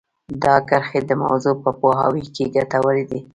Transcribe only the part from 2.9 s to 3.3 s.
دي